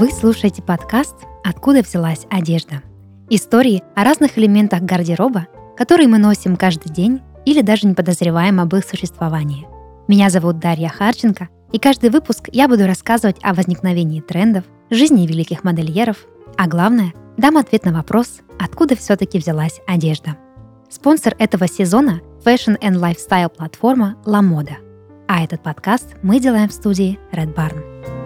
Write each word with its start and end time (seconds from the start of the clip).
Вы 0.00 0.10
слушаете 0.12 0.62
подкаст 0.62 1.14
«Откуда 1.44 1.82
взялась 1.82 2.26
одежда?» 2.30 2.82
Истории 3.28 3.82
о 3.94 4.02
разных 4.02 4.38
элементах 4.38 4.80
гардероба, 4.80 5.46
которые 5.76 6.08
мы 6.08 6.16
носим 6.16 6.56
каждый 6.56 6.90
день 6.90 7.20
или 7.44 7.60
даже 7.60 7.86
не 7.86 7.92
подозреваем 7.92 8.60
об 8.60 8.74
их 8.74 8.86
существовании. 8.86 9.66
Меня 10.08 10.30
зовут 10.30 10.58
Дарья 10.58 10.88
Харченко, 10.88 11.50
и 11.70 11.78
каждый 11.78 12.08
выпуск 12.08 12.48
я 12.50 12.66
буду 12.66 12.86
рассказывать 12.86 13.36
о 13.42 13.52
возникновении 13.52 14.22
трендов, 14.22 14.64
жизни 14.88 15.26
великих 15.26 15.64
модельеров, 15.64 16.16
а 16.56 16.66
главное, 16.66 17.12
дам 17.36 17.58
ответ 17.58 17.84
на 17.84 17.92
вопрос, 17.92 18.40
откуда 18.58 18.96
все-таки 18.96 19.38
взялась 19.38 19.82
одежда. 19.86 20.38
Спонсор 20.88 21.34
этого 21.38 21.68
сезона– 21.68 22.22
Fashion 22.42 22.80
and 22.80 22.94
Lifestyle 22.94 23.50
платформа 23.50 24.16
La 24.24 24.40
Moda. 24.40 24.76
А 25.28 25.44
этот 25.44 25.62
подкаст 25.62 26.16
мы 26.22 26.40
делаем 26.40 26.70
в 26.70 26.72
студии 26.72 27.18
Red 27.34 27.54
Barn. 27.54 28.19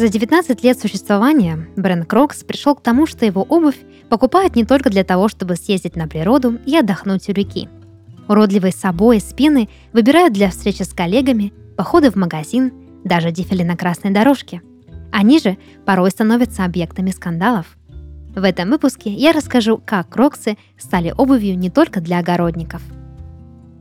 За 0.00 0.08
19 0.08 0.64
лет 0.64 0.80
существования 0.80 1.68
бренд 1.76 2.10
Crocs 2.10 2.46
пришел 2.46 2.74
к 2.74 2.82
тому, 2.82 3.06
что 3.06 3.26
его 3.26 3.42
обувь 3.42 3.76
покупают 4.08 4.56
не 4.56 4.64
только 4.64 4.88
для 4.88 5.04
того, 5.04 5.28
чтобы 5.28 5.56
съездить 5.56 5.94
на 5.94 6.08
природу 6.08 6.58
и 6.64 6.74
отдохнуть 6.74 7.28
у 7.28 7.32
реки. 7.32 7.68
Уродливые 8.26 8.72
собой 8.72 9.18
и 9.18 9.20
спины 9.20 9.68
выбирают 9.92 10.32
для 10.32 10.48
встречи 10.48 10.84
с 10.84 10.94
коллегами, 10.94 11.52
походы 11.76 12.10
в 12.10 12.14
магазин, 12.14 12.72
даже 13.04 13.30
дефиле 13.30 13.62
на 13.62 13.76
красной 13.76 14.10
дорожке. 14.10 14.62
Они 15.12 15.38
же 15.38 15.58
порой 15.84 16.10
становятся 16.10 16.64
объектами 16.64 17.10
скандалов. 17.10 17.66
В 18.34 18.42
этом 18.42 18.70
выпуске 18.70 19.12
я 19.12 19.32
расскажу, 19.32 19.78
как 19.84 20.08
кроксы 20.08 20.56
стали 20.78 21.12
обувью 21.14 21.58
не 21.58 21.68
только 21.68 22.00
для 22.00 22.20
огородников. 22.20 22.80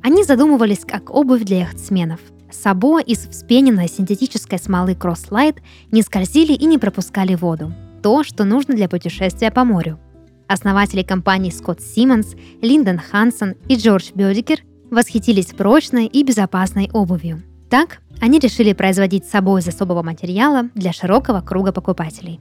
Они 0.04 0.26
задумывались 0.26 0.84
как 0.86 1.16
обувь 1.16 1.44
для 1.44 1.60
яхтсменов– 1.60 2.20
Сабо 2.52 3.00
из 3.00 3.28
вспененной 3.28 3.88
синтетической 3.88 4.60
смолы 4.60 4.94
Crosslight 4.94 5.58
не 5.92 6.02
скользили 6.02 6.54
и 6.54 6.66
не 6.66 6.78
пропускали 6.78 7.36
воду. 7.36 7.74
То, 8.02 8.24
что 8.24 8.44
нужно 8.44 8.76
для 8.76 8.90
путешествия 8.90 9.52
по 9.52 9.64
морю. 9.64 10.00
Основатели 10.48 11.04
компаний 11.04 11.52
Скотт 11.52 11.82
Симмонс, 11.82 12.36
Линдон 12.62 12.98
Хансен 12.98 13.56
и 13.68 13.76
Джордж 13.76 14.12
Бёдикер 14.16 14.64
восхитились 14.90 15.48
прочной 15.48 16.08
и 16.08 16.24
безопасной 16.24 16.90
обувью. 16.92 17.44
Так, 17.70 18.00
они 18.20 18.40
решили 18.40 18.74
производить 18.74 19.26
Сабо 19.26 19.60
из 19.60 19.68
особого 19.68 20.02
материала 20.02 20.70
для 20.74 20.92
широкого 20.92 21.42
круга 21.42 21.72
покупателей. 21.72 22.40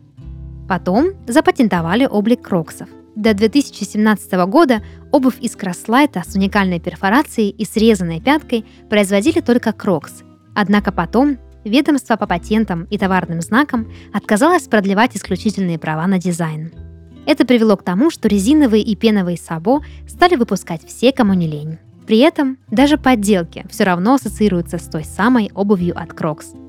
Потом 0.66 1.10
запатентовали 1.26 2.06
облик 2.06 2.40
кроксов. 2.42 2.88
До 3.18 3.34
2017 3.34 4.32
года 4.46 4.80
обувь 5.10 5.40
из 5.40 5.56
кросслайта 5.56 6.22
с 6.24 6.36
уникальной 6.36 6.78
перфорацией 6.78 7.50
и 7.50 7.64
срезанной 7.64 8.20
пяткой 8.20 8.64
производили 8.88 9.40
только 9.40 9.72
Crocs. 9.72 10.22
Однако 10.54 10.92
потом 10.92 11.36
ведомство 11.64 12.14
по 12.14 12.28
патентам 12.28 12.84
и 12.84 12.96
товарным 12.96 13.40
знакам 13.40 13.90
отказалось 14.12 14.68
продлевать 14.68 15.16
исключительные 15.16 15.80
права 15.80 16.06
на 16.06 16.20
дизайн. 16.20 16.72
Это 17.26 17.44
привело 17.44 17.76
к 17.76 17.82
тому, 17.82 18.12
что 18.12 18.28
резиновые 18.28 18.84
и 18.84 18.94
пеновые 18.94 19.36
сабо 19.36 19.80
стали 20.06 20.36
выпускать 20.36 20.86
все, 20.86 21.10
кому 21.10 21.34
не 21.34 21.48
лень. 21.48 21.78
При 22.06 22.18
этом 22.18 22.56
даже 22.70 22.98
подделки 22.98 23.66
все 23.68 23.82
равно 23.82 24.14
ассоциируются 24.14 24.78
с 24.78 24.84
той 24.84 25.02
самой 25.02 25.50
обувью 25.56 26.00
от 26.00 26.12
Crocs– 26.12 26.52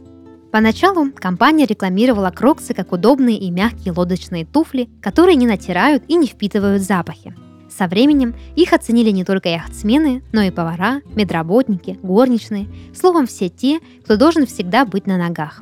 Поначалу 0.51 1.11
компания 1.11 1.67
рекламировала 1.67 2.31
кроксы 2.31 2.73
как 2.73 2.91
удобные 2.91 3.37
и 3.37 3.51
мягкие 3.51 3.93
лодочные 3.93 4.45
туфли, 4.45 4.89
которые 4.99 5.35
не 5.35 5.45
натирают 5.45 6.03
и 6.07 6.15
не 6.15 6.25
впитывают 6.25 6.81
запахи. 6.81 7.35
Со 7.69 7.87
временем 7.87 8.33
их 8.55 8.73
оценили 8.73 9.11
не 9.11 9.23
только 9.23 9.49
яхтсмены, 9.49 10.23
но 10.31 10.41
и 10.41 10.49
повара, 10.49 11.01
медработники, 11.13 11.99
горничные, 12.01 12.67
словом, 12.95 13.27
все 13.27 13.47
те, 13.47 13.79
кто 14.03 14.17
должен 14.17 14.47
всегда 14.47 14.85
быть 14.85 15.05
на 15.05 15.17
ногах. 15.17 15.61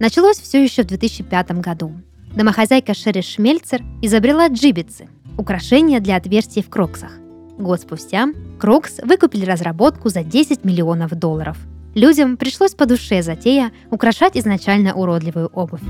Началось 0.00 0.38
все 0.38 0.62
еще 0.62 0.82
в 0.82 0.86
2005 0.86 1.52
году. 1.60 1.92
Домохозяйка 2.34 2.94
Шерри 2.94 3.22
Шмельцер 3.22 3.82
изобрела 4.02 4.48
джибицы– 4.48 5.08
украшения 5.38 6.00
для 6.00 6.16
отверстий 6.16 6.62
в 6.62 6.68
кроксах. 6.68 7.12
Год 7.56 7.80
спустя 7.80 8.28
Crocs 8.58 8.98
выкупили 9.02 9.44
разработку 9.44 10.08
за 10.08 10.24
10 10.24 10.64
миллионов 10.64 11.10
долларов– 11.12 11.56
Людям 11.98 12.36
пришлось 12.36 12.74
по 12.74 12.86
душе 12.86 13.22
затея 13.22 13.72
украшать 13.90 14.36
изначально 14.36 14.94
уродливую 14.94 15.48
обувь. 15.48 15.80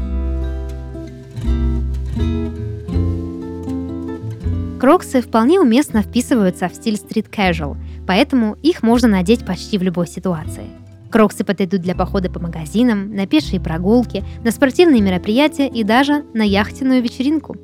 Кроксы 4.80 5.20
вполне 5.20 5.60
уместно 5.60 6.00
вписываются 6.00 6.70
в 6.70 6.74
стиль 6.74 6.96
street 6.96 7.26
casual, 7.26 7.76
поэтому 8.06 8.56
их 8.62 8.82
можно 8.82 9.06
надеть 9.06 9.44
почти 9.44 9.76
в 9.76 9.82
любой 9.82 10.06
ситуации. 10.06 10.70
Кроксы 11.10 11.44
подойдут 11.44 11.82
для 11.82 11.94
похода 11.94 12.30
по 12.30 12.40
магазинам, 12.40 13.14
на 13.14 13.26
пешие 13.26 13.60
прогулки, 13.60 14.25
на 14.42 14.50
спортивные 14.50 15.02
мероприятия 15.02 15.69
и 15.69 15.84
даже 15.84 16.25
на 16.32 16.42
яхтенную 16.42 17.02
вечеринку. 17.02 17.54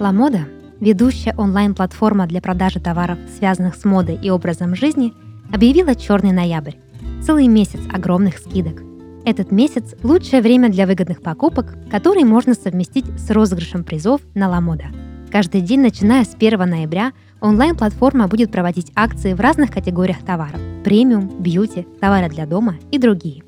Ламода, 0.00 0.48
ведущая 0.80 1.36
онлайн-платформа 1.38 2.26
для 2.26 2.40
продажи 2.40 2.80
товаров, 2.80 3.18
связанных 3.38 3.76
с 3.76 3.84
модой 3.84 4.18
и 4.20 4.30
образом 4.30 4.74
жизни, 4.74 5.12
объявила 5.52 5.94
«Черный 5.94 6.32
ноябрь», 6.32 6.74
целый 7.24 7.46
месяц 7.46 7.80
огромных 7.92 8.38
скидок. 8.38 8.82
Этот 9.24 9.52
месяц– 9.52 9.94
лучшее 10.02 10.42
время 10.42 10.68
для 10.68 10.86
выгодных 10.86 11.22
покупок, 11.22 11.76
которые 11.90 12.24
можно 12.24 12.54
совместить 12.54 13.06
с 13.18 13.30
розыгрышем 13.30 13.84
призов 13.84 14.20
на 14.34 14.48
Ламода. 14.48 14.86
Каждый 15.30 15.60
день, 15.60 15.80
начиная 15.80 16.24
с 16.24 16.34
1 16.34 16.58
ноября, 16.58 17.12
онлайн-платформа 17.40 18.26
будет 18.26 18.50
проводить 18.50 18.92
акции 18.96 19.32
в 19.32 19.40
разных 19.40 19.70
категориях 19.70 20.18
товаров– 20.24 20.60
премиум, 20.84 21.30
бьюти, 21.38 21.86
товары 22.00 22.28
для 22.28 22.46
дома 22.46 22.76
и 22.90 22.98
другие. 22.98 23.44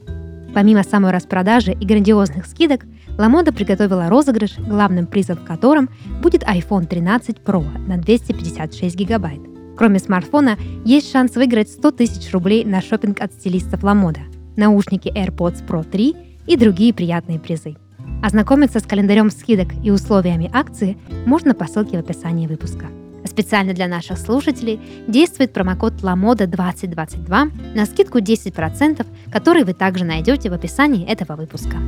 Помимо 0.54 0.84
самой 0.84 1.10
распродажи 1.10 1.72
и 1.72 1.84
грандиозных 1.84 2.46
скидок, 2.46 2.82
Ламода 3.18 3.52
приготовила 3.52 4.08
розыгрыш, 4.08 4.58
главным 4.58 5.06
призом 5.06 5.36
в 5.38 5.44
котором 5.44 5.90
будет 6.22 6.44
iPhone 6.44 6.86
13 6.86 7.38
Pro 7.44 7.64
на 7.86 7.98
256 7.98 8.94
гигабайт. 8.94 9.53
Кроме 9.76 9.98
смартфона, 9.98 10.56
есть 10.84 11.10
шанс 11.10 11.34
выиграть 11.34 11.68
100 11.68 11.90
тысяч 11.92 12.32
рублей 12.32 12.64
на 12.64 12.80
шопинг 12.80 13.20
от 13.20 13.32
стилистов 13.32 13.82
Ламода, 13.82 14.20
наушники 14.56 15.08
AirPods 15.08 15.66
Pro 15.66 15.88
3 15.88 16.16
и 16.46 16.56
другие 16.56 16.94
приятные 16.94 17.40
призы. 17.40 17.76
Ознакомиться 18.22 18.78
с 18.78 18.84
календарем 18.84 19.30
скидок 19.30 19.68
и 19.82 19.90
условиями 19.90 20.50
акции 20.52 20.96
можно 21.26 21.54
по 21.54 21.66
ссылке 21.66 21.96
в 21.96 22.00
описании 22.00 22.46
выпуска. 22.46 22.86
Специально 23.26 23.72
для 23.72 23.88
наших 23.88 24.18
слушателей 24.18 24.80
действует 25.08 25.52
промокод 25.52 25.94
LAMODA2022 25.94 27.74
на 27.74 27.86
скидку 27.86 28.18
10%, 28.18 29.04
который 29.32 29.64
вы 29.64 29.72
также 29.72 30.04
найдете 30.04 30.50
в 30.50 30.52
описании 30.52 31.06
этого 31.06 31.34
выпуска. 31.34 31.78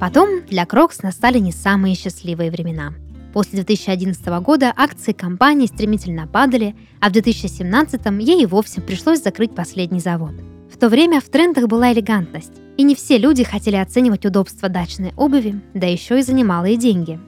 Потом 0.00 0.46
для 0.48 0.64
Crocs 0.64 1.02
настали 1.02 1.38
не 1.38 1.52
самые 1.52 1.94
счастливые 1.94 2.50
времена– 2.50 2.94
После 3.36 3.62
2011 3.62 4.26
года 4.40 4.72
акции 4.74 5.12
компании 5.12 5.66
стремительно 5.66 6.26
падали, 6.26 6.74
а 7.00 7.10
в 7.10 7.12
2017 7.12 8.00
ей 8.20 8.44
и 8.44 8.46
вовсе 8.46 8.80
пришлось 8.80 9.22
закрыть 9.22 9.54
последний 9.54 10.00
завод. 10.00 10.32
В 10.72 10.78
то 10.78 10.88
время 10.88 11.20
в 11.20 11.24
трендах 11.24 11.66
была 11.66 11.92
элегантность, 11.92 12.54
и 12.78 12.82
не 12.82 12.94
все 12.94 13.18
люди 13.18 13.44
хотели 13.44 13.76
оценивать 13.76 14.24
удобство 14.24 14.70
дачной 14.70 15.12
обуви, 15.18 15.60
да 15.74 15.86
еще 15.86 16.18
и 16.18 16.22
за 16.22 16.32
немалые 16.32 16.78
деньги. 16.78 17.20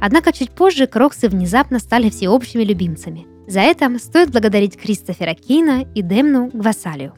Однако 0.00 0.32
чуть 0.32 0.52
позже 0.52 0.86
кроксы 0.86 1.28
внезапно 1.28 1.80
стали 1.80 2.10
всеобщими 2.10 2.62
любимцами. 2.62 3.26
За 3.48 3.58
это 3.58 3.90
стоит 3.98 4.30
благодарить 4.30 4.76
Кристофера 4.76 5.34
Кейна 5.34 5.84
и 5.96 6.02
Демну 6.02 6.48
Гвасалию. 6.52 7.12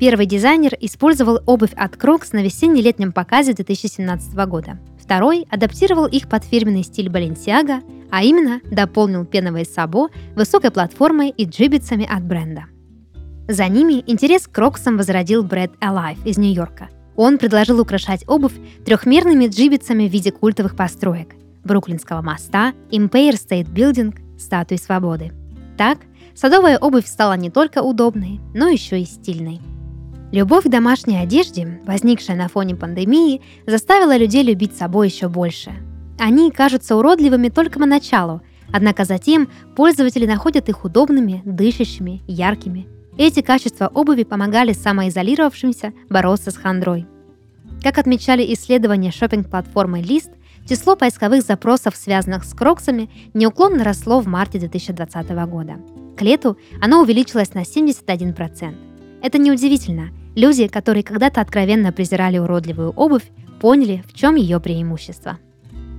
Первый 0.00 0.26
дизайнер 0.26 0.76
использовал 0.80 1.38
обувь 1.46 1.74
от 1.76 1.96
Crocs 1.96 2.32
на 2.32 2.42
весенне-летнем 2.42 3.12
показе 3.12 3.52
2017 3.52 4.34
года. 4.48 4.80
Второй 5.10 5.44
адаптировал 5.50 6.06
их 6.06 6.28
под 6.28 6.44
фирменный 6.44 6.84
стиль 6.84 7.08
Balenciaga, 7.08 7.82
а 8.12 8.22
именно 8.22 8.60
дополнил 8.70 9.24
пеновое 9.24 9.64
сабо 9.64 10.08
высокой 10.36 10.70
платформой 10.70 11.30
и 11.30 11.46
джибицами 11.46 12.08
от 12.08 12.22
бренда. 12.22 12.66
За 13.48 13.66
ними 13.66 14.04
интерес 14.06 14.46
к 14.46 14.52
кроксам 14.52 14.96
возродил 14.96 15.42
бренд 15.42 15.72
Alife 15.80 16.24
из 16.24 16.38
Нью-Йорка. 16.38 16.90
Он 17.16 17.38
предложил 17.38 17.80
украшать 17.80 18.22
обувь 18.28 18.54
трехмерными 18.84 19.48
джибицами 19.48 20.06
в 20.06 20.12
виде 20.12 20.30
культовых 20.30 20.76
построек– 20.76 21.34
Бруклинского 21.64 22.22
моста, 22.22 22.72
Empire 22.92 23.32
State 23.32 23.68
Building, 23.68 24.16
статуи 24.38 24.76
свободы. 24.76 25.32
Так, 25.76 25.98
садовая 26.36 26.78
обувь 26.78 27.08
стала 27.08 27.36
не 27.36 27.50
только 27.50 27.82
удобной, 27.82 28.38
но 28.54 28.68
еще 28.68 29.00
и 29.00 29.04
стильной. 29.04 29.60
Любовь 30.32 30.64
к 30.64 30.68
домашней 30.68 31.16
одежде, 31.16 31.80
возникшая 31.84 32.36
на 32.36 32.48
фоне 32.48 32.76
пандемии, 32.76 33.40
заставила 33.66 34.16
людей 34.16 34.44
любить 34.44 34.76
собой 34.76 35.08
еще 35.08 35.28
больше. 35.28 35.72
Они 36.20 36.52
кажутся 36.52 36.96
уродливыми 36.96 37.48
только 37.48 37.80
поначалу, 37.80 38.40
однако 38.72 39.04
затем 39.04 39.48
пользователи 39.74 40.26
находят 40.26 40.68
их 40.68 40.84
удобными, 40.84 41.42
дышащими, 41.44 42.22
яркими. 42.28 42.86
Эти 43.18 43.42
качества 43.42 43.90
обуви 43.92 44.22
помогали 44.22 44.72
самоизолировавшимся 44.72 45.92
бороться 46.08 46.52
с 46.52 46.56
хандрой. 46.56 47.06
Как 47.82 47.98
отмечали 47.98 48.54
исследования 48.54 49.10
шопинг-платформы 49.10 50.00
List, 50.00 50.30
число 50.68 50.94
поисковых 50.94 51.42
запросов, 51.42 51.96
связанных 51.96 52.44
с 52.44 52.54
кроксами, 52.54 53.10
неуклонно 53.34 53.82
росло 53.82 54.20
в 54.20 54.28
марте 54.28 54.60
2020 54.60 55.30
года. 55.48 55.80
К 56.16 56.22
лету 56.22 56.56
оно 56.80 57.02
увеличилось 57.02 57.54
на 57.54 57.62
71%. 57.62 58.74
Это 59.22 59.38
неудивительно. 59.38 60.10
Люди, 60.34 60.68
которые 60.68 61.02
когда-то 61.02 61.40
откровенно 61.40 61.92
презирали 61.92 62.38
уродливую 62.38 62.90
обувь, 62.90 63.30
поняли, 63.60 64.02
в 64.08 64.14
чем 64.14 64.36
ее 64.36 64.60
преимущество. 64.60 65.38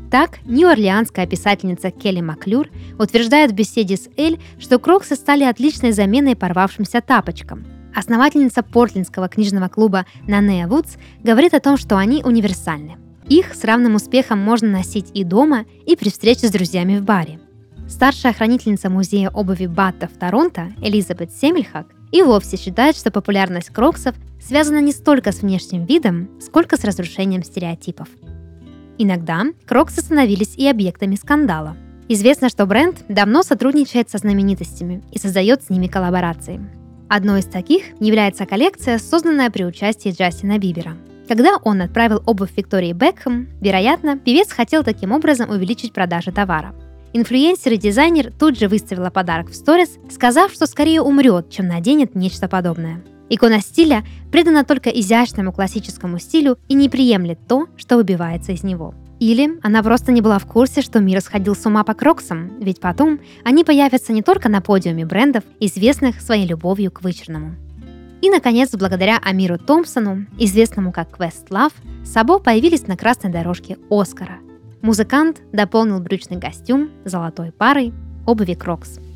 Так, 0.09 0.39
нью-орлеанская 0.45 1.25
писательница 1.25 1.89
Келли 1.89 2.21
Маклюр 2.21 2.67
утверждает 2.99 3.51
в 3.51 3.55
беседе 3.55 3.95
с 3.95 4.09
Эль, 4.17 4.39
что 4.59 4.77
кроксы 4.77 5.15
стали 5.15 5.43
отличной 5.43 5.93
заменой 5.93 6.35
порвавшимся 6.35 7.01
тапочкам. 7.01 7.65
Основательница 7.95 8.63
портлендского 8.63 9.29
книжного 9.29 9.67
клуба 9.67 10.05
Нанея 10.27 10.67
Вудс 10.67 10.95
говорит 11.23 11.53
о 11.53 11.59
том, 11.59 11.77
что 11.77 11.97
они 11.97 12.23
универсальны. 12.23 12.97
Их 13.27 13.53
с 13.53 13.63
равным 13.63 13.95
успехом 13.95 14.39
можно 14.39 14.69
носить 14.69 15.11
и 15.13 15.23
дома, 15.23 15.65
и 15.85 15.95
при 15.95 16.09
встрече 16.09 16.47
с 16.47 16.51
друзьями 16.51 16.97
в 16.97 17.03
баре. 17.03 17.39
Старшая 17.87 18.33
хранительница 18.33 18.89
музея 18.89 19.29
обуви 19.29 19.67
Батта 19.67 20.07
в 20.07 20.17
Торонто 20.17 20.73
Элизабет 20.81 21.31
Семельхак 21.31 21.87
и 22.11 22.21
вовсе 22.21 22.57
считает, 22.57 22.95
что 22.95 23.11
популярность 23.11 23.69
кроксов 23.69 24.15
связана 24.41 24.81
не 24.81 24.91
столько 24.91 25.31
с 25.31 25.41
внешним 25.41 25.85
видом, 25.85 26.29
сколько 26.39 26.77
с 26.77 26.83
разрушением 26.83 27.43
стереотипов. 27.43 28.07
Иногда 28.97 29.45
кроксы 29.65 30.01
становились 30.01 30.55
и 30.55 30.67
объектами 30.67 31.15
скандала. 31.15 31.75
Известно, 32.07 32.49
что 32.49 32.65
бренд 32.65 33.03
давно 33.07 33.41
сотрудничает 33.41 34.09
со 34.09 34.17
знаменитостями 34.17 35.01
и 35.11 35.17
создает 35.17 35.63
с 35.63 35.69
ними 35.69 35.87
коллаборации. 35.87 36.59
Одной 37.07 37.39
из 37.39 37.45
таких 37.45 37.83
является 37.99 38.45
коллекция, 38.45 38.99
созданная 38.99 39.49
при 39.49 39.63
участии 39.63 40.11
Джастина 40.11 40.57
Бибера. 40.59 40.97
Когда 41.27 41.57
он 41.63 41.81
отправил 41.81 42.21
обувь 42.25 42.55
Виктории 42.55 42.91
Бекхэм, 42.91 43.47
вероятно, 43.61 44.17
певец 44.17 44.51
хотел 44.51 44.83
таким 44.83 45.11
образом 45.13 45.49
увеличить 45.49 45.93
продажи 45.93 46.31
товара. 46.31 46.75
Инфлюенсер 47.13 47.73
и 47.73 47.77
дизайнер 47.77 48.31
тут 48.31 48.57
же 48.57 48.69
выставила 48.69 49.09
подарок 49.09 49.49
в 49.49 49.55
сторис, 49.55 49.97
сказав, 50.09 50.53
что 50.53 50.65
скорее 50.65 51.01
умрет, 51.01 51.49
чем 51.49 51.67
наденет 51.67 52.15
нечто 52.15 52.47
подобное. 52.47 53.03
Икона 53.29 53.59
стиля 53.59 54.03
предана 54.31 54.63
только 54.63 54.89
изящному 54.89 55.51
классическому 55.51 56.19
стилю 56.19 56.57
и 56.69 56.73
не 56.73 56.89
приемлет 56.89 57.39
то, 57.47 57.67
что 57.75 57.97
выбивается 57.97 58.53
из 58.53 58.63
него. 58.63 58.93
Или 59.19 59.59
она 59.61 59.83
просто 59.83 60.11
не 60.11 60.21
была 60.21 60.39
в 60.39 60.45
курсе, 60.45 60.81
что 60.81 60.99
мир 60.99 61.21
сходил 61.21 61.55
с 61.55 61.65
ума 61.65 61.83
по 61.83 61.93
кроксам, 61.93 62.59
ведь 62.59 62.79
потом 62.79 63.19
они 63.43 63.63
появятся 63.63 64.13
не 64.13 64.21
только 64.21 64.49
на 64.49 64.61
подиуме 64.61 65.05
брендов, 65.05 65.43
известных 65.59 66.21
своей 66.21 66.47
любовью 66.47 66.91
к 66.91 67.01
вычурному. 67.01 67.55
И, 68.21 68.29
наконец, 68.29 68.71
благодаря 68.73 69.17
Амиру 69.17 69.57
Томпсону, 69.57 70.25
известному 70.37 70.91
как 70.91 71.09
Questlove, 71.17 71.73
Сабо 72.05 72.39
появились 72.39 72.87
на 72.87 72.97
красной 72.97 73.31
дорожке 73.31 73.77
Оскара. 73.89 74.39
Музыкант 74.81 75.41
дополнил 75.51 75.99
брючный 75.99 76.39
костюм 76.39 76.89
золотой 77.05 77.51
парой 77.51 77.93
обуви 78.25 78.53
Crocs– 78.55 78.99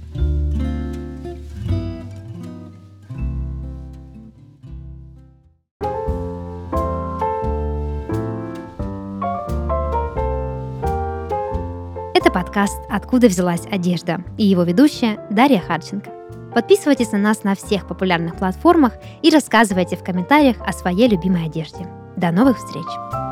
Это 12.25 12.33
подкаст 12.33 12.79
«Откуда 12.89 13.27
взялась 13.27 13.67
одежда» 13.69 14.23
и 14.37 14.45
его 14.45 14.63
ведущая 14.63 15.19
Дарья 15.29 15.59
Харченко. 15.59 16.09
Подписывайтесь 16.55 17.11
на 17.11 17.19
нас 17.19 17.43
на 17.43 17.53
всех 17.53 17.87
популярных 17.87 18.37
платформах 18.37 18.93
и 19.21 19.29
рассказывайте 19.29 19.95
в 19.95 20.03
комментариях 20.03 20.55
о 20.65 20.71
своей 20.71 21.07
любимой 21.07 21.45
одежде. 21.45 21.85
До 22.15 22.31
новых 22.31 22.57
встреч! 22.57 23.24